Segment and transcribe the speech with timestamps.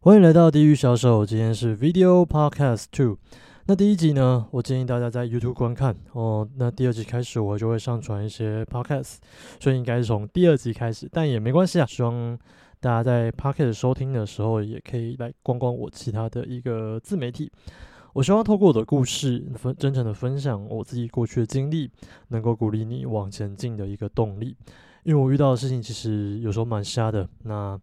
[0.00, 3.18] 欢迎来到地狱小手，今天是 Video Podcast Two。
[3.66, 6.48] 那第一集呢，我建议大家在 YouTube 观看哦。
[6.54, 9.16] 那第二集开始，我就会上传一些 Podcast，
[9.58, 11.86] 所以应该是从第二集开始，但也没关系啊。
[11.86, 12.38] 希望
[12.78, 17.50] 大家在 Podcast 收听的时候，也可以来逛逛我其他的一个自媒体。
[18.12, 21.90] 我希望透过我的故事，分真诚的分享我自己过去的经历，
[22.28, 24.56] 能够鼓励你往前进的一个动力。
[25.02, 27.78] 因为我遇到的事情其实有时候蛮瞎的，那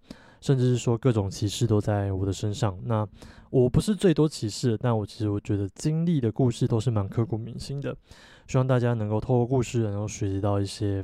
[0.45, 2.77] 甚至是说各种歧视都在我的身上。
[2.83, 3.07] 那
[3.49, 7.97] 我不是最多歧视，但我其实我觉得经历的故事都是蛮刻骨铭心的。
[8.45, 11.03] 希望大家能够透过故事，能够学习到一些，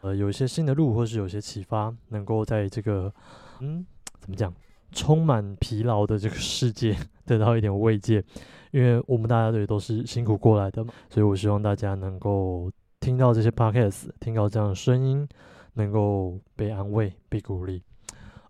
[0.00, 3.12] 呃，有一些新的路，或是有些启发，能够在这个，
[3.60, 3.84] 嗯，
[4.20, 4.50] 怎么讲，
[4.90, 6.96] 充满疲劳的这个世界
[7.26, 8.24] 得到一点慰藉。
[8.70, 15.28] 因为我们大家也都是辛苦过来的嘛，所以我希望大家能够听到这些 podcast，听到这样的声音，
[15.74, 17.82] 能够被安慰、被鼓励。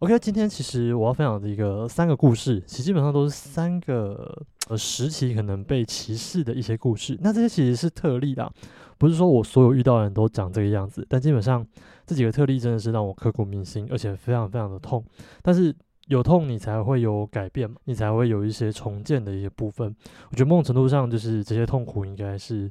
[0.01, 7.19] OK，今天其实我要分享的一个三个故事，其实基本上都是三个呃时期可能被歧视的一些故事。
[7.21, 8.49] 那这些其实是特例的，
[8.97, 11.67] 不是说我所有遇到的人都长这个样子，但基本上
[12.07, 15.05] 这几个特例真的是让我刻骨铭心，而且非常非常的痛。
[15.43, 15.75] 但是
[16.07, 19.93] 有痛，你才会有改变嘛，你才会有一些重建的一些部分。
[20.31, 22.71] 我觉得某种程度上，就是这些痛苦应该是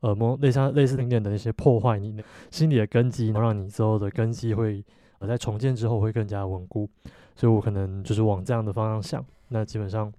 [0.00, 4.84] 呃，某类似类似零点的那些破坏你的心理的根基，然后让你之后的根基会。
[5.18, 6.88] 呃，在重建之后会更加稳固，
[7.34, 9.24] 所以我可能就是往这样的方向想。
[9.48, 10.12] 那基本上，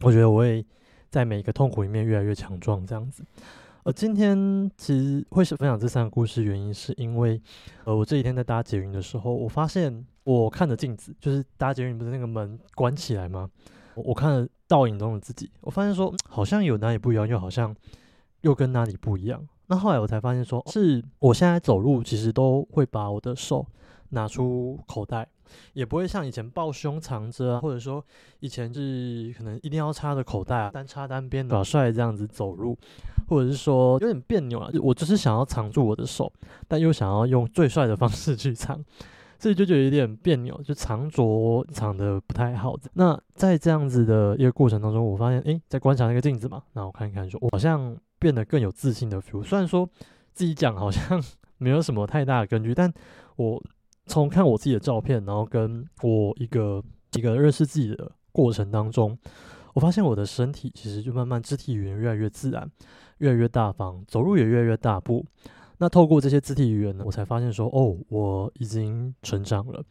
[0.00, 0.64] 我觉得我会
[1.10, 3.22] 在每一个痛苦里面越来越强壮，这样子。
[3.84, 7.40] 呃，今天其实会是分享这三个故事，原因是因为，
[7.84, 13.48] 呃，我这几天在搭捷运的时候，我发现我看着镜子，就是搭捷运不是那个门关起来吗？
[13.94, 17.74] 我看了倒影中的自己，我发现说好像有哪里不一样，又好像
[18.42, 19.46] 又跟哪里不一样。
[19.68, 23.64] 那后来我才发现说，是我现在走路其实都会把我的手。
[24.10, 25.28] 拿出口袋，
[25.74, 28.02] 也不会像以前抱胸藏着啊，或者说
[28.40, 32.76] 以前是可能一定要插着口袋啊，单插单边耍帅这样子走路，
[33.28, 34.70] 或者是说有点别扭啊。
[34.82, 36.32] 我就是想要藏住我的手，
[36.66, 38.82] 但又想要用最帅的方式去藏，
[39.38, 42.74] 所以就觉得有点别扭，就藏着藏的不太好。
[42.94, 49.44] 那在这样子的一个过程当中，我发现，诶，在观察那个镜子嘛，那我看一看，说我好像变得更有自信的 feel。
[49.44, 49.86] 虽然说
[50.32, 51.22] 自己讲好像
[51.58, 52.90] 没有什么太大的根据，但
[53.36, 53.62] 我。
[54.08, 56.82] 从看我自己的照片，然后跟我一个
[57.12, 59.16] 一个认识自己的过程当中，
[59.74, 62.68] 我发现我的身体其实就慢慢肢体语言越来越自然，
[63.18, 65.24] 越来越大方，走路也越来越大步。
[65.78, 69.84] 那透过这些肢体语言呢，我才发现说，哦，我已经成长了。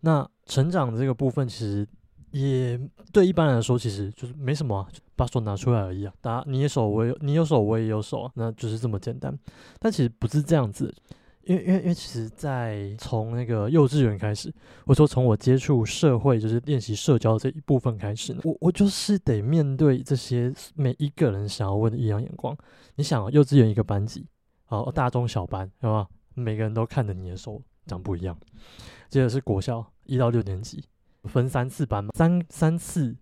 [0.00, 1.86] 那成长的这个部分，其实
[2.30, 2.80] 也
[3.12, 6.14] 对一般人来说，其实就是没什么，把手拿出来而已啊。
[6.20, 9.36] 打你有手，我有你有手，我也有手，那就是这么简单。
[9.78, 10.94] 但其实不是这样子。
[11.46, 14.52] 因为因为因为其实，在从那个幼稚园开始，
[14.84, 22.56] 或者说从我接触社会，就是练习社交这一部分开始，我我就是得面对这些每一个人想要问的异样眼光。
[22.96, 24.26] 你想，幼稚园一个班级，
[24.68, 26.08] 哦，大中小班，对吧？
[26.34, 28.36] 每个人都看着你的手长不一样。
[29.08, 30.84] 接着是国校一到六年级，
[31.24, 33.16] 分三次班嘛，三三次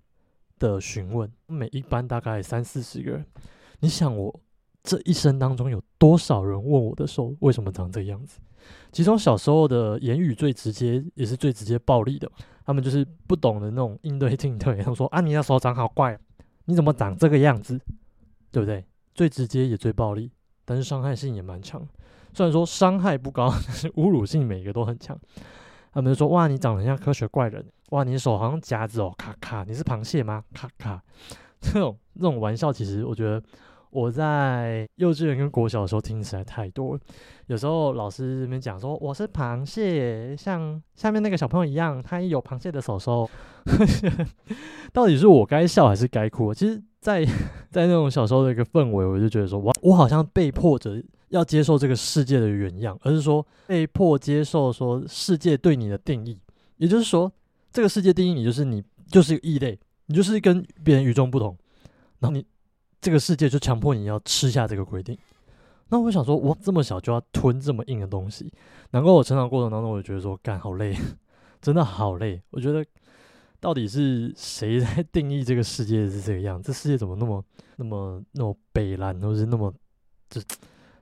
[0.58, 3.26] 的询问，每一班大概三四十个人。
[3.80, 4.40] 你想我。
[4.84, 8.38] 这一生当中有多少人问我的手为什么长这个样子？
[8.92, 12.30] 其中小时候的言语最直接，也是最直接暴力的。
[12.66, 14.76] 他们就是不懂的那种应对进退。
[14.76, 16.18] 他们说：“啊，你的手长好怪，
[16.66, 17.80] 你怎么长这个样子？
[18.52, 18.84] 对不对？”
[19.14, 20.30] 最直接也最暴力，
[20.64, 21.86] 但是伤害性也蛮强。
[22.32, 25.18] 虽然说伤害不高，但是侮辱性每个都很强。
[25.92, 27.64] 他们就说：“哇，你长得像科学怪人！
[27.90, 30.44] 哇，你手好像夹子哦，咔咔，你是螃蟹吗？
[30.52, 31.02] 咔咔。”
[31.60, 33.42] 这种这种玩笑，其实我觉得。
[33.94, 37.00] 我在幼稚园跟国小的时候听起来太多了，
[37.46, 43.30] 有时候老师这边讲说我是螃蟹，像下面那个小朋友一样，他一有螃蟹的手手，
[44.92, 46.52] 到底是我该笑还是该哭？
[46.52, 47.24] 其实，在
[47.70, 56.36] 在那种小时候的一个氛围，我就觉得说，我我好像被迫着要接受这个世界的原样，而是说被迫接受说世界对你的定义，
[56.78, 57.30] 也就是说，
[57.70, 61.56] 这个世界定义你就是你就是异类，你就是跟别人与众不同，
[62.18, 62.44] 然后你。
[63.04, 65.18] 这个世界就强迫你要吃下这个规定，
[65.90, 68.50] 那我想说，我这么小就要吞这么硬的东西，
[68.92, 70.96] 难怪我成长过程当中，我就觉得说，干好累，
[71.60, 72.40] 真的好累。
[72.48, 72.82] 我觉得
[73.60, 76.62] 到底是谁在定义这个世界是这个样？
[76.62, 77.44] 这世界怎么那么、
[77.76, 79.70] 那么、那么悲蓝，或是那么
[80.30, 80.40] 就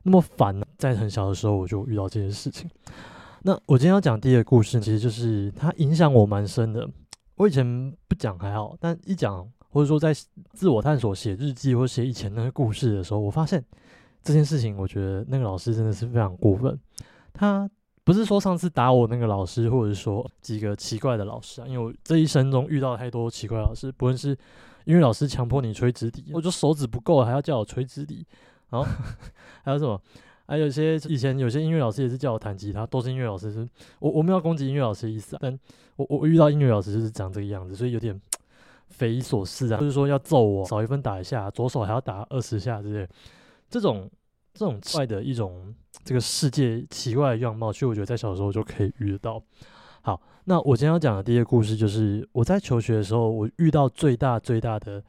[0.03, 0.67] 那么烦呢？
[0.77, 2.69] 在很小的时候我就遇到这些事情。
[3.43, 6.91] 那我今天要讲第一个故事，其实就是它影响我蛮深的。
[7.37, 9.49] 我以前不讲还好，但一讲。
[9.73, 10.15] 或者说，在
[10.53, 13.65] 自我探索、写日记或写以前那个故事的时候，我发现
[14.23, 16.79] 这件事情，我觉得那个老师真的是非常过分。
[17.33, 17.69] 他
[18.05, 24.37] 不是说上次打我那个老师，或者说几个奇怪的老师啊，因为我这一生中遇到太多奇怪老师，不论是
[24.85, 28.27] 因为老师强迫你吹直笛，我就手指不够，还要叫我吹直笛，
[28.69, 28.87] 然后
[29.65, 30.01] 还有什么？
[30.45, 33.51] 还有些以前有些音乐老师也是叫我弹吉他，都是音乐老师。
[33.51, 33.67] 是
[34.01, 35.59] 我我没有攻击音乐老师的意思啊，但
[35.97, 38.21] 我我遇到音乐老师就是长这个样子，所以有点
[38.93, 39.81] 匪夷所思啊。
[39.81, 43.09] 就是说要揍我，少一分打一下，左手还要打二十下之类，
[43.69, 44.09] 这种
[44.55, 45.75] 这种怪的一种
[46.05, 49.43] 这个世界奇怪的样貌，其实我觉得在小时候就可以遇得到。
[50.03, 55.03] 好，那我今天要讲的第一个故事就是我在求学的时候，我遇到最大最大的，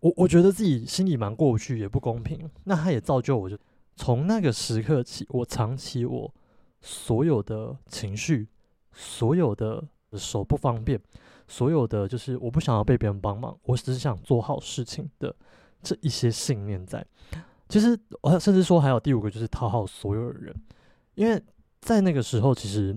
[0.00, 2.48] 我我觉得自己心里蛮过不去，也不公平。
[2.64, 3.58] 那他也造就我就。
[3.96, 6.34] 从那个时刻起，我藏起我
[6.80, 8.48] 所有的情绪，
[8.92, 9.84] 所有的
[10.18, 11.00] 手不方便，
[11.48, 15.34] 所有的就是我不想要被别人帮忙，我只是想做好事情的
[15.82, 17.04] 这一些信念在。
[17.68, 20.54] 其实我甚至说还有第五个，就是讨好所有人。
[21.14, 21.42] 因为
[21.80, 22.96] 在那个时候，其实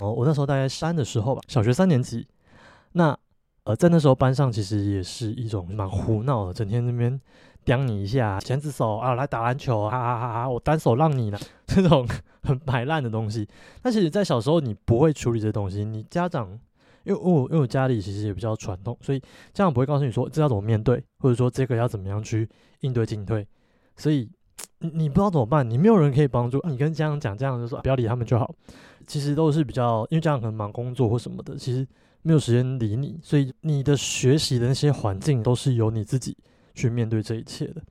[0.00, 2.26] 哦，我那时候大概三的时候吧，小学三年级。
[2.92, 3.18] 那
[3.64, 7.20] 呃，在那时候班上，其实也是一种蛮胡闹的，整天那边。
[7.64, 10.50] 刁你一下，钳子手啊，来打篮球，哈哈哈哈！
[10.50, 12.06] 我单手让你呢，这种
[12.42, 13.48] 很摆烂的东西。
[13.80, 16.50] 但其实，在小时候你不会处理这东西，你家长，
[17.04, 19.20] 因为我因为我家里其实也比较传统，所以
[19.52, 22.48] 家长不会告诉你说这要怎么面对，或者说这个要怎么样去
[22.80, 23.46] 应对进退。
[23.96, 24.28] 所以
[24.78, 26.60] 你不知道怎么办，你没有人可以帮助。
[26.68, 28.52] 你跟家长讲，这样就说不要理他们就好。
[29.06, 31.86] 其实都是比较，因为家长可能忙工作或什么的，其实
[32.22, 36.36] 没有时间理你，所以你的学习的那些环境都是由你自己。
[36.74, 37.82] 去面对这一切的。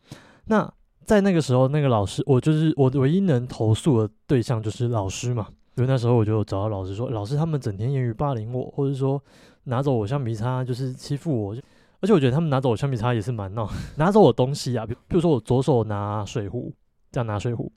[0.46, 0.72] 那
[1.06, 5.48] 在那个时候，那个老师，我就是我唯一能投诉的对象就是老师嘛。
[5.78, 9.22] 因为那时候我就找到老师说，老师他们整天言语霸凌我，或者说
[9.64, 11.56] 拿走我橡皮擦，就是欺负我。
[12.02, 16.74] 而且我觉得他们拿走我橡皮擦也是蛮闹， 拿走我东西啊，比比如说我左手拿水壶，
[17.12, 17.72] 这样拿水壶，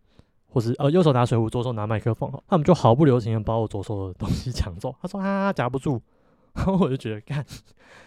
[0.48, 4.94] 或是呃右手拿水壶，左手拿麦克风，他们就毫不留情的把我左手的东西抢走。
[5.00, 6.02] 他说啊夹不住。
[6.54, 7.44] 然后我就觉得，看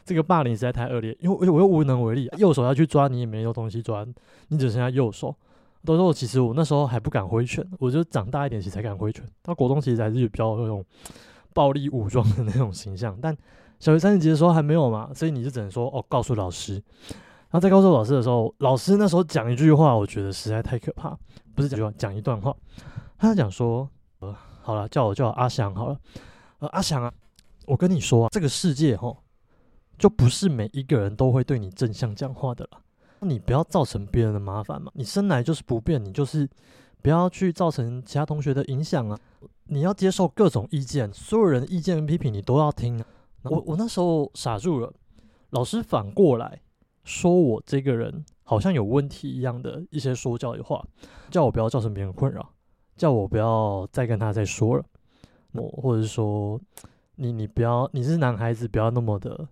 [0.03, 4.05] 这个霸凌实在太恶劣，因为我又无能为力，右手要去抓你也没有东西抓，
[4.47, 5.35] 你只剩下右手。
[5.85, 9.23] 都说其实我那时候还不敢挥拳，我就长大一点其实才敢挥拳。
[9.41, 10.83] 到国中其实还是比较那种
[11.53, 13.33] 暴力武装的那种形象，但
[13.79, 16.73] 小学三年级的时候还没有嘛，所以你就只能说哦，告诉老师。
[16.73, 21.17] 然后在告诉老师的时候，老师那时候讲一句话，我觉得实在太可怕，
[21.55, 22.53] 不是讲句话，讲一段话。
[23.17, 23.89] 他讲说，
[24.19, 25.97] 呃，好了，叫我叫阿翔好了，
[26.59, 27.13] 呃，阿翔啊。
[27.67, 29.13] 我跟你说啊，这个世界哈，
[29.97, 32.79] 就不是每一个人都会对你正向讲话的了。
[33.19, 34.89] 你不要造成别人的麻烦嘛。
[34.95, 36.49] 你生来就是不变，你就是
[37.01, 39.19] 不要去造成其他同学的影响啊。
[39.65, 43.03] 你要接受各种意见，所有人的意见跟批评你都要听。
[43.43, 44.93] 我我那时候傻住了，
[45.49, 46.61] 老师反过来
[47.03, 50.81] 说我这个人好像有问题一样的一些说教的话，
[51.29, 52.49] 叫我不要造成别人困扰，
[52.95, 54.85] 叫我不要再跟他再说了，
[55.51, 56.57] 我或者是说。
[57.19, 59.47] 你你不要，你是男孩子，不要那么的，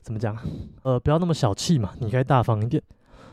[0.00, 0.36] 怎么讲？
[0.82, 2.80] 呃，不要那么小气嘛，你该大方一点。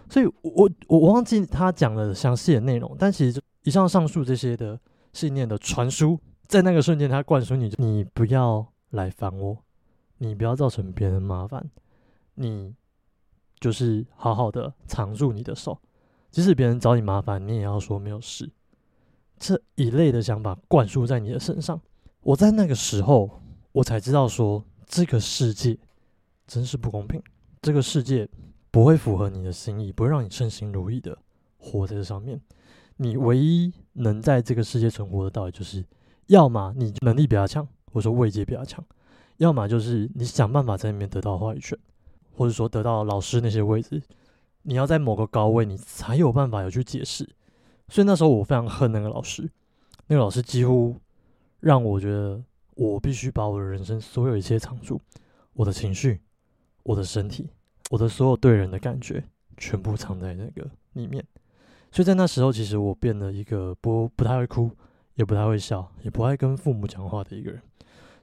[0.09, 4.79] 所以，我我我忘记他讲的详细的内容，但其实以上上述这些的
[5.13, 9.57] 信念的传输，在那个瞬间，他灌输你：你不要来烦我，
[10.17, 11.69] 你不要造成别人麻烦，
[12.33, 12.73] 你
[13.59, 15.79] 就是好好的藏住你的手，
[16.31, 18.49] 即使别人找你麻烦，你也要说没有事。
[19.37, 21.79] 这一类的想法灌输在你的身上，
[22.21, 23.39] 我在那个时候。
[23.77, 25.77] 我才知道说，这个世界
[26.47, 27.21] 真是不公平。
[27.61, 28.27] 这个世界
[28.71, 31.15] 不会符合你的心意，不会让你称心如意的
[31.59, 32.41] 活在这上面。
[32.95, 35.85] 你唯一能在这个世界存活的道理，就是
[36.25, 38.83] 要么你能力比较强，或者说位阶比较强；
[39.37, 41.77] 要么就是你想办法在里面得到话语权，
[42.31, 44.01] 或者说得到老师那些位置。
[44.63, 47.29] 你要在某个高位，你才有办法有去解释。
[47.89, 49.47] 所以那时候我非常恨那个老师，
[50.07, 50.95] 那个老师几乎
[51.59, 52.41] 让我觉得。
[52.77, 55.01] 我必须把我的人生所有一切藏住，
[55.53, 56.21] 我的情绪、
[56.83, 57.49] 我的身体、
[57.89, 59.23] 我的所有对人的感觉，
[59.57, 61.25] 全部藏在那个里面。
[61.91, 64.69] 所以在那时候，其实我变了一个不不太会哭，
[65.15, 67.59] 也不太会笑，也不爱跟父母讲话的一个人。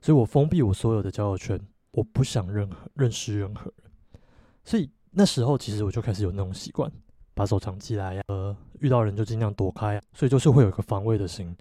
[0.00, 4.20] 所以我封闭我所有的交友圈，我不想任何认识任何人。
[4.62, 6.88] 所以那时候，其实我就开始有那种习惯，
[7.34, 10.00] 把手藏起来呀，呃，遇到人就尽量躲开。
[10.12, 11.56] 所以就是会有一个防卫的心。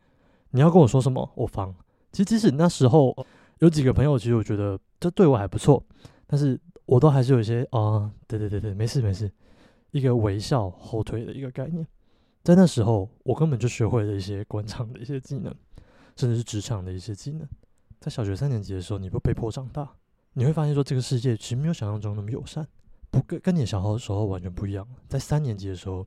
[0.51, 1.73] 你要跟我说什么，我防。
[2.13, 3.13] 其实，即使那时候
[3.59, 5.83] 有几个朋友，其实我觉得这对我还不错，
[6.27, 9.29] 但是我都还是有一些啊，对对对对，没事没事，
[9.91, 11.85] 一个微笑后退的一个概念。
[12.43, 15.53] 在那时候，我根本就学会了一些官场的一些技能，
[16.15, 17.47] 甚至是职场的一些技能。
[17.99, 19.89] 在小学三年级的时候，你不被迫长大，
[20.33, 22.67] 你会发现说这个世界其实没有想象中那么友善，
[23.09, 24.87] 不跟跟你小的时候完全不一样。
[25.07, 26.05] 在三年级的时候，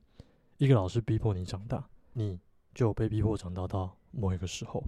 [0.57, 1.83] 一个老师逼迫你长大，
[2.13, 2.39] 你
[2.73, 4.81] 就被逼迫长大到某一个时候。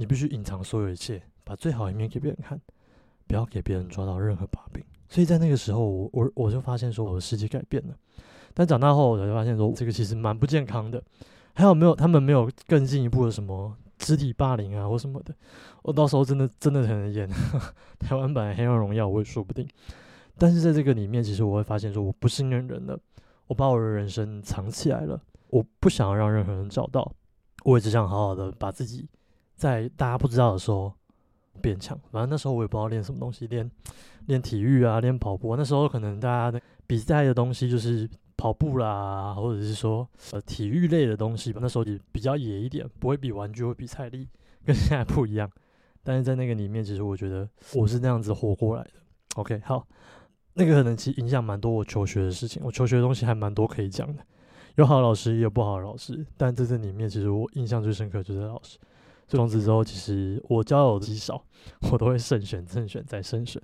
[0.00, 2.58] 你必须隐藏所有一切，把最好一面给别人看，
[3.26, 4.82] 不要给别人抓到任何把柄。
[5.10, 7.94] 所以在那个时候，我我我就发现说我的世界改变了。
[8.54, 11.02] 但长大后，我才发现说这个其实蛮不健康的。
[11.52, 15.34] 还有没有他们没有更进一步的什么肢体霸凌啊或什么的？
[15.82, 17.28] 我到时候真的真的很演
[18.00, 19.68] 台湾版《黑暗荣耀》，我也说不定。
[20.38, 22.98] 但是在这个里面，其实我会发现说我不信任人了，
[23.48, 27.12] 我把我的人生藏起来了，我不想要让任何人找到，
[27.64, 29.06] 我也只想好好的把自己
[29.60, 30.90] 在大家不知道的时候
[31.60, 31.94] 变强。
[32.10, 33.70] 反正那时候我也不知道练什么东西，练
[34.24, 35.54] 练体育啊，练跑步。
[35.54, 41.60] 那时候可能大家的比赛的东西就是跑步啦，或者是说呃体育类的东西吧。
[41.62, 44.26] 那时候也比较野一点，不会比玩具会比赛力，
[44.64, 45.50] 跟现在不一样。
[46.02, 48.92] 但是在那个里面，其实我觉得我是那样子活过来的。
[49.34, 49.86] OK，好。
[50.54, 54.22] 那个可能其实影响蛮多我求学的事情，我求学的东西还蛮多可以讲的，
[54.74, 58.76] 有好的老师也有不好的老师，但在这里面其实我印象最深刻就是老师。
[59.36, 61.42] 从此之后，其实我交友极少，
[61.90, 63.60] 我都会慎选、慎选再慎选。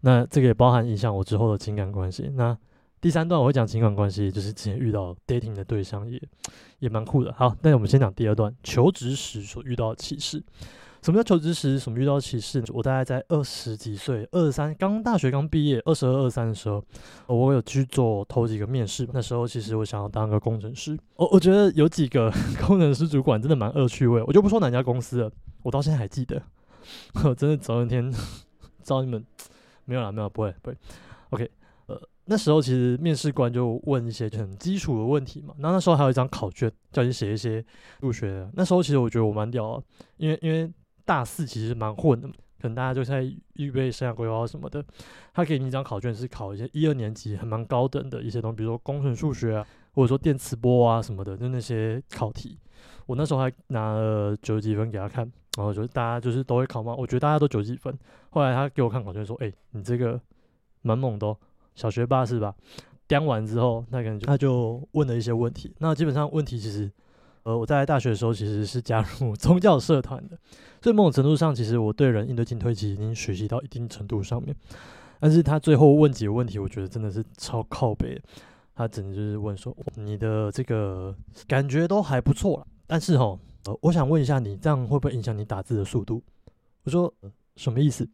[0.00, 2.30] 那这个也包含影响我之后的情感关系。
[2.34, 2.56] 那
[3.00, 6.20] 第三段我会讲情感关系，就是之前遇到 dating 的对象也
[6.78, 7.32] 也蛮酷的。
[7.34, 10.42] 好，那我们先讲第二段，求职时所遇到的启示。
[11.04, 11.78] 什么叫求职时？
[11.78, 12.64] 什么遇到歧视？
[12.72, 16.82] 我大概在二十几岁，二十三刚大学刚毕业，二十二二三的时候，
[17.26, 19.06] 我有去做头几个面试。
[19.12, 20.98] 那时候其实我想要当个工程师。
[21.16, 22.32] 我我觉得有几个
[22.66, 24.22] 工程师主管真的蛮恶趣味。
[24.26, 25.30] 我就不说哪家公司了，
[25.62, 26.40] 我到现在还记得。
[27.22, 28.10] 我 真的总有一天
[28.82, 29.22] 找你们，
[29.84, 30.76] 没有了，没有，不会，不会。
[31.28, 31.50] OK，
[31.84, 35.54] 呃，那时候其实面试官就问一些很基础的问题嘛。
[35.58, 37.62] 那那时候还有一张考卷，叫你写一些
[38.00, 38.50] 入学的。
[38.54, 39.84] 那时候其实我觉得我蛮屌，
[40.16, 40.72] 因为因为。
[41.04, 43.22] 大四其实蛮混的，可能大家就在
[43.54, 44.84] 预备生涯规划什么的。
[45.32, 52.58] 他给你一张考卷，是考一些一二年级还蛮高等的一些东西，比如说工程数学啊，或者说电磁波啊什么的，就那些考题。
[53.06, 57.96] 我那时候还拿了九十几分给他看，然后就大家就是都会考嘛，我觉得大家都九十几分。
[58.30, 60.18] 后来他给我看考卷说：“哎，你这个
[60.82, 61.36] 蛮猛的，
[61.74, 62.54] 小学霸是吧？”
[63.06, 65.74] 掂完之后，那个人他就问了一些问题。
[65.78, 66.90] 那基本上问题其实。
[67.44, 70.36] 呃，我在大学的时候其实是加入 宗教社团的，
[70.82, 74.54] 所以某种程度上，其实我对人应对进退其实已经学习到一定程度上面。
[75.20, 78.20] 但是他最后问几个问题，我觉得真的是超靠背。
[78.74, 81.14] 他只能就是问说，你的这个
[81.46, 86.20] 感觉都还不错了，但是哈，呃，我想问一下你，这样会不会影响你打字的速度？
[86.82, 87.12] 我说
[87.56, 88.04] 什么意思？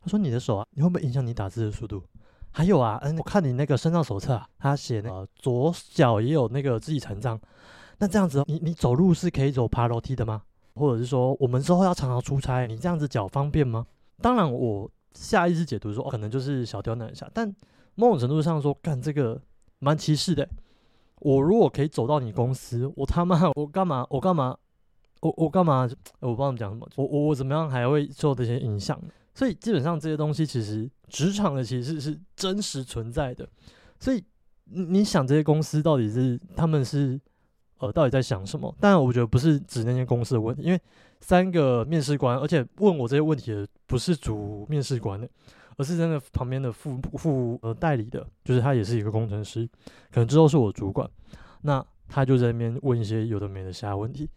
[0.00, 2.02] 他说你的手啊，你会不会影响你打字的速度？
[2.50, 7.40] 还有啊，嗯，我看你那个身上手册啊，他写那个左脚也有那个自己成长。
[7.98, 10.42] 那这样子，你你走路是可以走爬楼梯的吗？
[10.74, 13.84] 或者是说，我们之后要常常出差，你这样子脚方便吗？
[14.22, 17.28] 当然，我下意识解读说，哦可能就是小刁难一下。
[17.34, 17.52] 但
[17.96, 19.40] 某种程度上说，干这个
[19.80, 20.48] 蛮歧视的。
[21.16, 24.06] 我如果可以走到你公司，我他妈我干嘛？
[24.08, 24.56] 我干嘛？
[25.20, 25.88] 我我干嘛？
[26.20, 26.88] 我不知道你讲什么。
[26.94, 28.96] 我我我怎么样还会受这些影响？
[29.34, 33.48] 所以基本上这些东西其实职场的歧视是真实存在的。
[33.98, 34.22] 所以
[34.66, 37.20] 你想这些公司到底是他们是？
[37.78, 38.74] 呃，到底在想什么？
[38.80, 40.80] 但我觉得不是指那间公司的问题，因为
[41.20, 45.28] 三个面试官，而且问我这些问题的不是主面试官的，
[45.76, 49.68] 而是真的旁边的副副呃代理的，就是他也是一个工程师，
[50.10, 51.08] 可能之后是我主管，
[51.62, 54.28] 那他就在那边问一些有的没的瞎问题。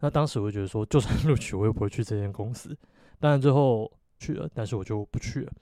[0.00, 2.76] 那当时我就觉得说，就算录取，我也不会去这间公司。
[3.20, 3.90] 当然最后
[4.22, 5.52] 去了，但是我就不去了。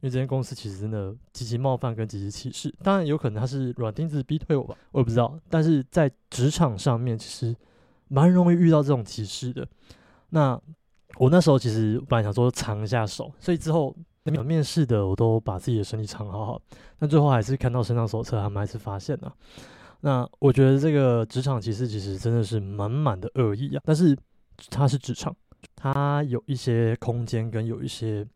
[0.00, 5.38] 因为这间公司其实真的极其冒犯跟极其歧视，当然有可能他是软钉子逼退我吧，我也不知道。
[5.48, 7.54] 但是在职场上面，其实
[8.08, 9.66] 蛮容易遇到这种歧视的。
[10.30, 10.60] 那
[11.16, 16.62] 我那时候其实本来想说藏一下手，所以之后那面试的我都把自己的身体藏好好。
[16.98, 19.34] 但最后还是看到身上手册，他们还是发现了。
[20.00, 23.82] 那我觉得这个职场歧视其实真的是满满的恶意啊。
[23.84, 24.16] 但是
[24.70, 25.34] 它是职场，
[25.74, 28.26] 它有一些空间跟有一些。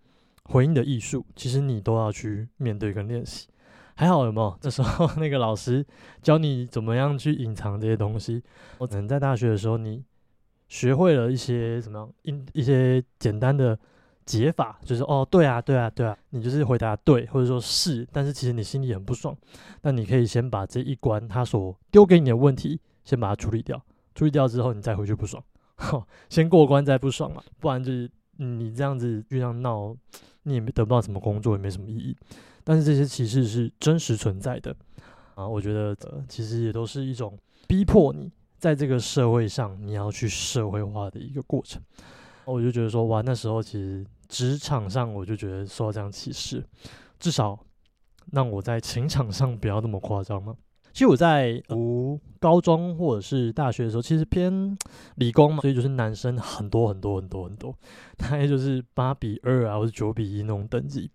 [0.47, 3.47] 回应的艺术，其实你都要去面对跟练习。
[3.95, 4.55] 还好有没有？
[4.61, 5.87] 这时候那个老师
[6.21, 8.43] 教你怎么样去隐藏这些东西。
[8.79, 10.05] 我可能在大学的时候，你
[10.69, 13.79] 学会了一些怎么样，一一些简单的
[14.27, 19.35] 解法，就是哦，对啊，对啊，对啊，你就是回答对，或者说是，但是其实你心里很不爽。
[19.83, 23.81] 那你可以先把这一关他所丢给你的问题，先把它处理掉。
[24.17, 25.43] 处理掉之后，你再回去不爽，
[26.29, 29.97] 先过关再不爽嘛，不然就是你这样子就像闹。
[30.45, 32.17] 你也没得不到什么工作，也没什么意义。
[32.65, 34.75] 但是这些歧视是真实存在的
[35.37, 35.47] 啊！
[35.47, 35.97] 我觉得
[36.29, 37.39] 其实也都是一种
[37.69, 41.81] 逼迫你在这个社会上你要去社会化的一个过程。
[42.45, 46.67] 我就觉得说，哇，那时候其实职场上我就觉得受到这样歧视，
[47.21, 47.57] 至少
[48.33, 50.57] 让我在情场上不要那么夸张嘛。
[50.93, 54.77] 其实我在读高中或者是大学的时候，其实偏
[55.17, 57.75] 理工嘛，所以就是男生很多很多很多很多，
[58.19, 61.11] 大概就是八比二啊，或者九比一那种等级。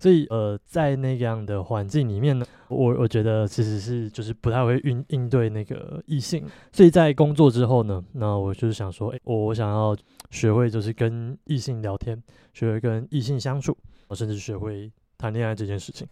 [0.00, 6.44] 所以呃，在那样的环境里面呢，我我觉得其实是就是不太会应应对那个异性。
[6.72, 9.96] 所以在工作之后呢，那我就是想说，哎，我我想要
[10.30, 12.20] 学会就是跟异性聊天，
[12.52, 13.76] 学会跟异性相处，
[14.10, 16.04] 甚至学会谈恋爱这件事情。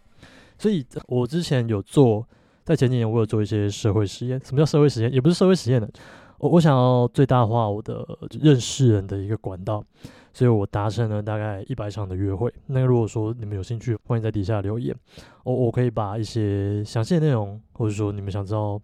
[0.57, 2.25] 所以我之前有做。
[2.63, 4.39] 在前几年，我有做一些社会实验。
[4.43, 5.11] 什么叫社会实验？
[5.11, 5.89] 也不是社会实验的，
[6.37, 8.05] 我我想要最大化我的
[8.39, 9.83] 认识人的一个管道，
[10.31, 12.53] 所以我达成了大概一百场的约会。
[12.67, 14.95] 那如果说你们有兴趣，欢迎在底下留言，
[15.43, 18.79] 我我可以把一些详细的内容，或者说你们想知道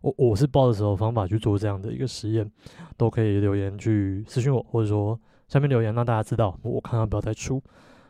[0.00, 2.48] 我我是抱着什么方法去做这样的一个实验，
[2.96, 5.18] 都可以留言去私信我，或者说
[5.48, 7.60] 下面留言让大家知道，我看到不要再出。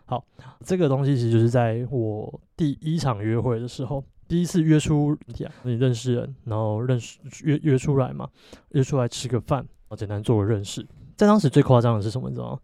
[0.05, 0.25] 好，
[0.61, 4.05] 这个东西其实就是在我第一场约会的时候。
[4.29, 5.17] 第一次约出
[5.63, 8.29] 你认识人，然后认识约约出来嘛，
[8.71, 10.87] 约出来吃个饭，然后简单做个认识。
[11.17, 12.29] 在当时最夸张的是什么？
[12.29, 12.61] 你知道吗？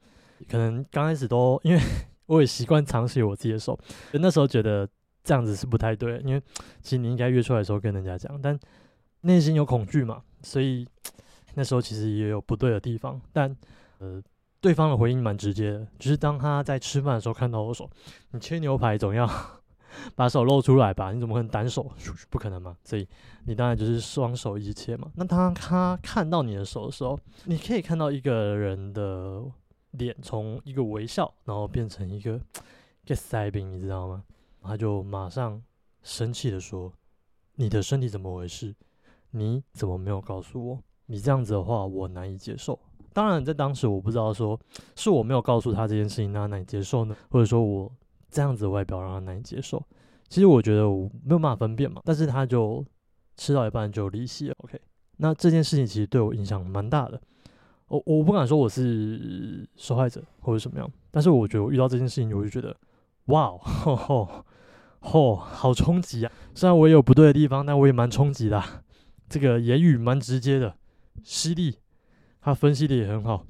[0.49, 1.81] 可能刚开始都因为
[2.27, 3.79] 我也习惯常写我自己的手，
[4.13, 4.89] 那时候觉得
[5.23, 6.43] 这样子是不太对，因为
[6.83, 8.59] 其实你应该约出来的时候跟人家讲，但
[9.21, 10.87] 内心有恐惧嘛，所以
[11.55, 13.21] 那时候其实也有不对的地方。
[13.33, 13.57] 但
[13.99, 14.21] 呃，
[14.61, 17.89] 对方的回应蛮直接的，就是当他在吃饭的时候看到我手，
[18.33, 19.31] 你切牛排总要。
[20.17, 21.91] 把手露出来吧，你怎么可能单手？
[22.31, 23.07] 不可能嘛，所以
[23.45, 25.11] 你当然就是双手一切嘛。
[25.15, 29.43] 那当他看到你的手的时候，你可以看到一个人的
[29.93, 32.41] 脸从一个微笑，然后变成一个
[33.07, 34.25] get 塞饼，你知道吗？
[34.63, 35.61] 他就马上
[36.03, 36.93] 生气的说
[37.57, 38.75] ：“你的身体怎么回事？
[39.33, 40.79] 你怎么没有告诉我？
[41.07, 42.79] 你这样子的话，我难以接受。”
[43.13, 44.59] 当然，在当时我不知道说
[44.97, 47.93] 是我没有告诉他这件事情，让他难以接受呢，或者说我。
[48.33, 49.81] 这样子的外表让他难以接受，
[50.29, 52.01] 其实我觉得我没有办法分辨嘛。
[52.05, 52.85] 但是他就
[53.37, 54.55] 吃到一半就离席了。
[54.65, 54.81] OK，
[55.19, 57.21] 那这件事情其实对我影响蛮大的。
[57.89, 62.75] 我我不敢说我是受害者或者什么样，但是我觉得我遇到这件事情，我就觉得
[63.27, 63.51] 哇
[63.85, 64.45] 哦，
[65.03, 66.33] 哦，好冲击啊！
[66.55, 68.63] 虽然我也有不对的地方，但我也蛮冲击的。
[69.29, 70.75] 这个言语蛮直接的，
[71.23, 71.77] 犀利，
[72.41, 73.45] 他分析的也很好。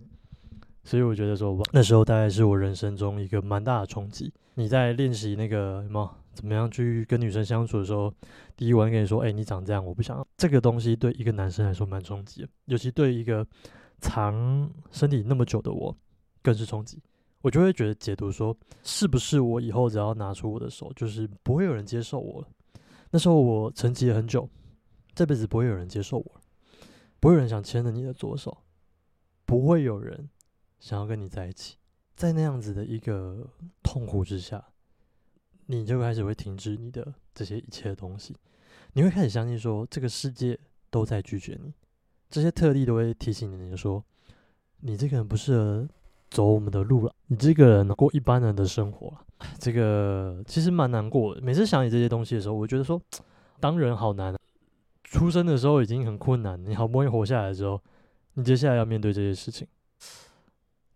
[0.84, 4.32] 所以我觉得说，那时候大概是我人生中一个蛮大的冲击。
[4.54, 8.12] 你在练习那个什么，怎么样去跟女生相处的时候，
[8.56, 10.26] 第一我跟你说，哎，你长这样，我不想要。
[10.36, 13.46] 这个东西对一个男生来说蛮冲击的，尤其对一个
[14.00, 15.96] 藏身体那么久的我，
[16.42, 17.00] 更是冲击。
[17.40, 22.48] 我就会觉得解读说，是不是我以后只要拿出我的手，就是不会有人接受我了？
[23.10, 24.48] 那时候我沉寂了很久，
[25.14, 26.40] 这辈子不会有人接受我了，
[27.18, 28.58] 不会有人想牵着你的左手，
[29.46, 30.28] 不会有人。
[30.82, 31.76] 想要跟你在一起，
[32.16, 33.46] 在那样子的一个
[33.84, 34.64] 痛苦之下，
[35.66, 38.34] 你就开始会停止你的这些一切的东西，
[38.94, 40.58] 你会开始相信说这个世界
[40.90, 41.72] 都在拒绝你，
[42.28, 44.02] 这些特例都会提醒你说，
[44.80, 45.88] 你这个人不适合
[46.28, 49.24] 走我们的路了，你这个人过一般人的生活了，
[49.60, 51.40] 这个其实蛮难过的。
[51.40, 53.00] 每次想起这些东西的时候，我觉得说，
[53.60, 54.36] 当人好难，
[55.04, 57.80] 出生的时候已经很困难，你好不容易活下来的时候，
[58.34, 59.64] 你接下来要面对这些事情。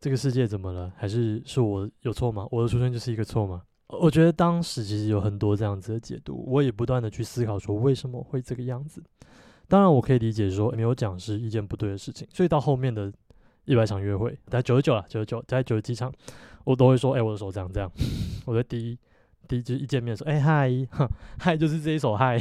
[0.00, 0.92] 这个世界怎么了？
[0.96, 2.46] 还是是我有错吗？
[2.50, 3.62] 我的出生就是一个错吗？
[3.88, 9.02] 我觉得当时其实有很多这样子的解读，我也不断的去思考说为什么会这个样子。
[9.68, 13.12] 当然，我可以理解说没有讲是一件不对的事情，所以到后面的
[13.64, 16.12] 一百场约会，在九十九了，九十九，在九十几场，
[16.64, 17.90] 我都会说，哎，我的手这样这样。
[18.44, 18.98] 我的第一，
[19.48, 20.70] 第一就一见面说，哎嗨，
[21.38, 22.40] 嗨 就是这一手嗨，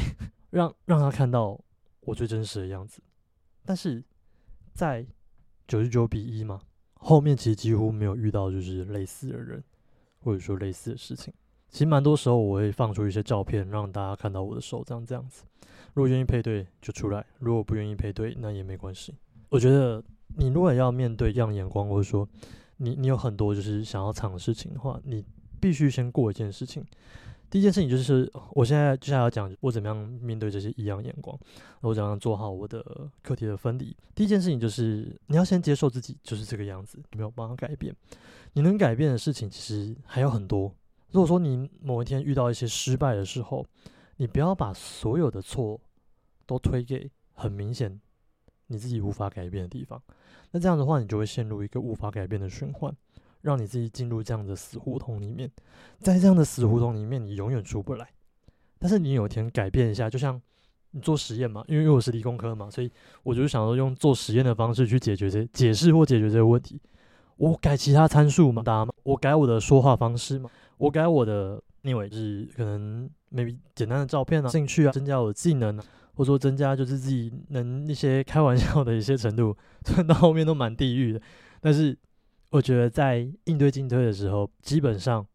[0.50, 1.58] 让让他看到
[2.00, 3.00] 我最真实的样子。
[3.64, 4.04] 但是
[4.74, 5.06] 在
[5.66, 6.60] 九十九比一嘛。
[6.98, 9.62] 后面其实几乎没有遇到就是类似的人，
[10.20, 11.32] 或者说类似的事情。
[11.68, 15.44] 其实蛮多时候我会放出一些照片，让大家看到我的手这样这样子。
[15.94, 19.14] 如果愿意配对就出来，如果不愿意配对那也没关系。
[19.48, 20.02] 我觉得
[20.36, 22.28] 你如果要面对这样眼光，或者说
[22.78, 25.24] 你你有很多就是想要藏的事情的话，你
[25.60, 26.84] 必须先过一件事情。
[27.48, 31.38] 第一件事情就是，我现在接下来要讲我怎么样面对这些异样眼光，
[31.80, 32.84] 我怎样做好我的
[33.22, 33.96] 课题的分离。
[34.14, 37.94] 第一件事情就是，你要先接受自己就是这个样子，你没有办法改变。
[38.54, 40.74] 你能改变的事情其实还有很多。
[41.12, 43.64] 如果说你某一天遇到一些失败的时候，
[44.16, 45.80] 你不要把所有的错
[46.46, 48.00] 都推给很明显
[48.66, 50.02] 你自己无法改变的地方，
[50.50, 52.94] 那这样的话，你就会陷入一个无法改变的循环。
[53.46, 55.48] 让你自己进入这样的死胡同里面，
[56.00, 58.08] 在这样的死胡同里面，你永远出不来。
[58.80, 60.40] 但是你有一天改变一下，就像
[60.90, 62.90] 你做实验嘛，因为我是理工科嘛，所以
[63.22, 66.80] 我就想说用做实验的方式去解决这解释或解决这个问题。
[67.36, 79.56] 我改其他参数嘛，大家嘛我改我的说话方式嘛，我改我的，因为是可能 maybe 简单的照片啊，兴趣啊，增加我的技能啊，或者说增加就是自己能一些开玩笑的一些程度，
[79.86, 81.20] 虽然到后面都蛮地狱的，
[81.60, 81.96] 但是
[82.50, 85.26] 我觉得在应对进退的时候，基本上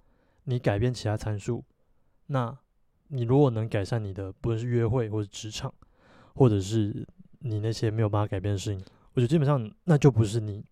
[0.46, 1.64] 你改变其他参数，
[2.28, 2.58] 那
[3.08, 5.74] 你如果能改善你的不论是约会或者职场，
[6.34, 7.08] 或者是
[7.40, 10.64] 你那些没有办法改变的事情，我觉得基本上那就不是你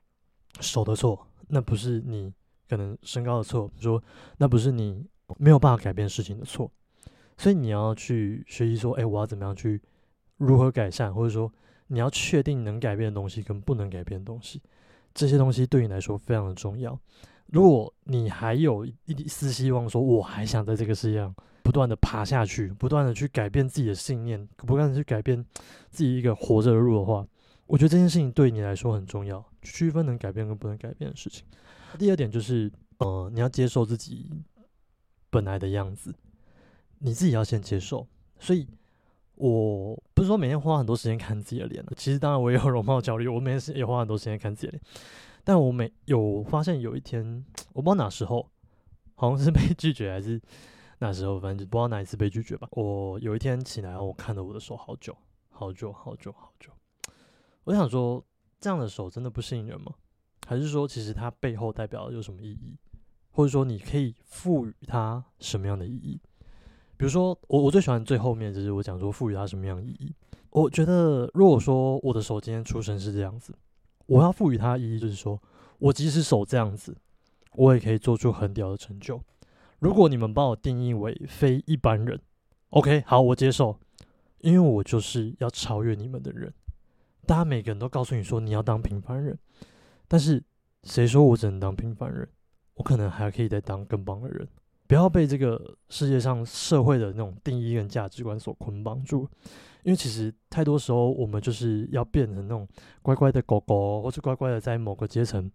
[0.60, 2.34] 手的错，那不是你
[2.67, 4.02] 可能身高的错，说
[4.38, 5.06] 那不是你
[5.38, 6.71] 没有办法改变事情的错，
[7.38, 9.82] 所以你要去学习说，哎，我要怎么样去。
[10.38, 11.52] 如何改善，或者说
[11.88, 14.62] 你要确定能改变的东西跟不能改变的东西，
[15.13, 16.99] 这些东西对你来说非常的重要。
[17.47, 25.43] 如果你还有一丝希望，说我还想在这个世界上不断的爬下去，不断的去改变自己的信念，不断的去改变
[25.89, 27.25] 自己一个活着的路的话，
[27.65, 31.43] 我觉得这件事情对你来说很重要，区分能改变跟不能改变的事情。
[31.97, 34.29] 第二点就是，呃，你要接受自己
[35.29, 36.13] 本来的样子，
[36.99, 38.07] 你自己要先接受，
[38.39, 38.67] 所以。
[39.39, 44.84] 我不是说每天花很多时间看自己的脸 其实当然我也有容貌焦虑，我每天也花很多时间看自己的脸。
[45.45, 48.49] 但我每有发现有一天， 我不知道哪时候，
[49.15, 50.39] 好像是被拒绝还是
[50.99, 52.67] 那时候，反正不知道哪一次被拒绝吧。
[52.71, 55.15] 我有一天起来，我看了我的手好久，
[55.49, 56.69] 好久，好久，好久。
[57.63, 58.21] 我想说，
[58.60, 59.93] 这样的手真的不吸引人吗？
[60.45, 62.78] 还是说，其实它背后代表有什么意义？
[63.32, 66.19] 或者说，你可以赋予它什么样的意义？
[66.99, 70.13] 比如说，我我最喜欢最后面就是我讲说赋予它什么样意义。
[70.49, 73.55] 我觉得，如果说我的手今天出生是这样子，
[74.05, 75.41] 我要赋予它意义，就是说
[75.77, 76.93] 我即使手这样子，
[77.53, 79.23] 我也可以做出很屌的成就。
[79.79, 82.19] 如果你们把我定义为非一般人
[82.71, 83.79] ，OK，好，我接受，
[84.39, 86.53] 因为我就是要超越你们的人。
[87.25, 89.39] 大家每个人都告诉你说你要当平凡人，
[90.09, 90.43] 但是
[90.83, 92.27] 谁说我只能当平凡人？
[92.73, 94.45] 我可能还可以再当更棒的人。
[94.89, 99.21] 不要被这个世界上社会的那种定义跟价值观所捆绑住，
[99.84, 102.67] 因为其实太多时候我们就是要变成那种
[103.04, 105.49] 乖乖的狗狗，或是乖乖的在某个阶层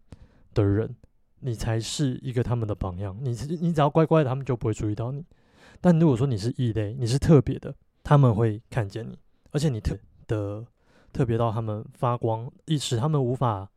[0.55, 0.95] 的人，
[1.41, 3.19] 你才是一个他们的榜样。
[3.21, 5.27] 你你只要乖乖的，他们就不会注意到你。
[5.81, 9.19] 但如果说你是异类，你是特别的，他们会看见你，
[9.51, 10.65] 而且你特的
[11.13, 13.69] 特别到他们发光，一时他们无法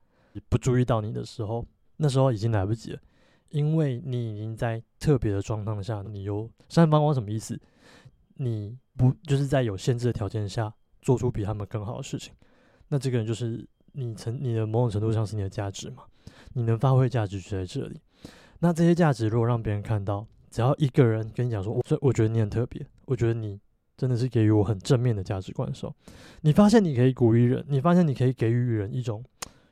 [0.49, 1.65] 不注意到你的时候，
[1.95, 2.99] 那时候已经来不及了。
[3.49, 7.59] 因为你已经在特别的状态下，你有闪发光什么意思？
[8.35, 12.33] 你不就是在有限制的条件下做出比他们更好的事情？
[12.89, 16.03] 那这个人就是你成你的某种程度上是你的价值嘛？
[16.53, 17.99] 你能发挥价值就在这里。
[18.59, 23.59] 那这些价值如果让别人看到，只要一个人跟你讲说，我我觉得你很特别，我觉得你
[23.95, 25.95] 真的是给予我很正面的价值观的时候，
[26.41, 29.23] 你发现你可以鼓励人，你发现你可以给予人一种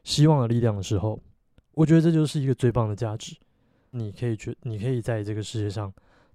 [0.04, 1.20] 希望的力量的时候，
[1.74, 3.36] 我觉得这就是一个最棒的价值。
[3.98, 5.92] 你可以去，你可以在这个世界上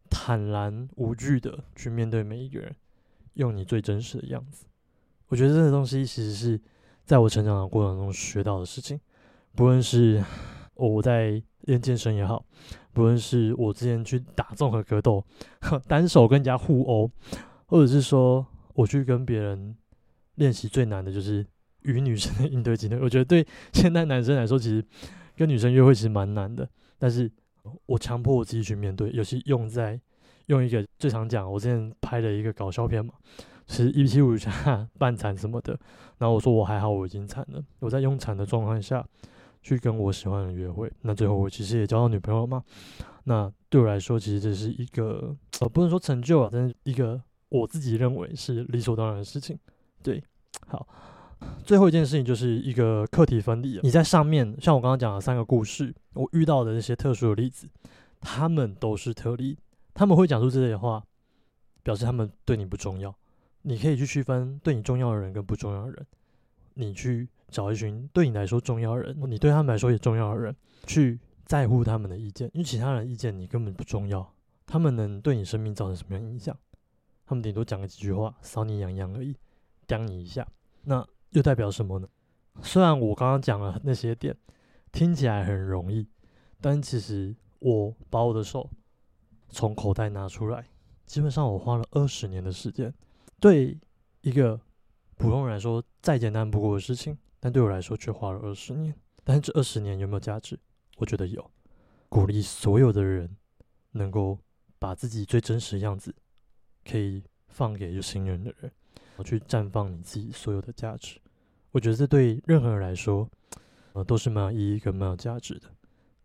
[0.08, 2.74] 坦然无惧的去面对每一个人，
[3.34, 4.64] 用你最真实的样子。
[5.28, 6.58] 我觉得这个东西其实是
[7.04, 8.98] 在我成长的过程中学到的事情。
[9.54, 10.24] 不论是
[10.74, 12.42] 我在练健身也好，
[12.94, 15.22] 不论是我之前去打综合格斗，
[15.86, 17.10] 单手跟人家互殴，
[17.66, 19.76] 或者是说我去跟别人
[20.36, 21.46] 练习最难的就是
[21.82, 22.98] 与女生的应对技能。
[23.02, 24.82] 我觉得对现代男生来说，其实
[25.36, 26.66] 跟女生约会其实蛮难的，
[26.98, 27.30] 但是。
[27.86, 30.00] 我强迫我自己去面对，尤其用在
[30.46, 33.14] 用一个最常讲，我之前拍的一个搞笑片嘛，
[33.66, 35.78] 是一七五下 半残什么的，
[36.18, 39.06] 然后我说我还好，我已经残了，我在用残的状况下
[39.62, 42.64] 去跟我喜欢的人约会，那最后我其实也交到女朋友了嘛，
[43.24, 49.58] 那对我来说，其实这是一个呃不能说成就啊，但是一个我自己认为是理所当然的事情，
[50.02, 50.22] 对，
[50.66, 50.86] 好。
[51.64, 53.78] 最后一件事情就是一个课题分离。
[53.82, 57.68] 你在上面，像我刚刚讲的三个故事，我遇到的那些特殊的例子，
[58.20, 59.56] 他们都是特例。
[59.94, 61.02] 他们会讲出这些话，
[61.82, 63.14] 表示他们对你不重要。
[63.62, 66.06] 你可以去区分对你重要的人跟不重要的人。
[66.74, 70.54] 你去找一群对你来说重要的人，你对他们来说也重要的人，
[70.86, 74.28] 去在乎他们的意见，因为其他人的意见你根本不重要。
[74.66, 76.56] 他们能对你生命造成什么样影响？
[77.26, 79.36] 他们顶多讲个几句话，搔你痒痒而已，
[79.86, 80.46] 刁你一下。
[80.84, 81.06] 那。
[81.30, 82.08] 又代表什么呢？
[82.62, 84.36] 虽然我刚刚讲了那些点，
[84.92, 86.06] 听起来很容易，
[86.60, 88.68] 但其实我把我的手
[89.48, 90.66] 从口袋拿出来，
[91.06, 92.92] 基本上我花了二十年的时间。
[93.38, 93.78] 对
[94.20, 94.60] 一个
[95.16, 98.94] 普通人来说，再简单不过的事情，但对我来说却花了二十年。
[99.24, 100.58] 但这二十年有没有价值？
[100.96, 101.50] 我觉得有。
[102.08, 103.36] 鼓励所有的人
[103.92, 104.36] 能够
[104.78, 106.14] 把自己最真实的样子，
[106.84, 108.72] 可以放给有信任的人。
[109.22, 111.18] 去绽放你自己所有的价值，
[111.72, 113.28] 我觉得这对任何人来说，
[113.92, 115.62] 呃，都是蛮有意义跟蛮有价值的。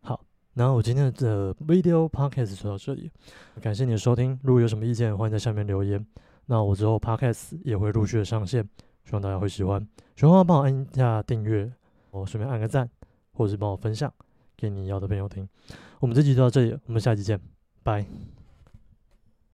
[0.01, 3.11] 好，然后我今天的 video podcast 就到这里，
[3.61, 4.39] 感谢你的收听。
[4.43, 6.05] 如果有什么意见，欢迎在下面留言。
[6.47, 8.63] 那我之后 podcast 也会陆续的上线，
[9.03, 9.81] 希望大家会喜欢。
[10.15, 11.71] 喜欢的话帮我按一下订阅，
[12.11, 12.89] 我顺便按个赞，
[13.33, 14.13] 或者是帮我分享
[14.55, 15.47] 给你要的朋友听。
[15.99, 17.39] 我们这集就到这里，我们下期见，
[17.81, 18.34] 拜。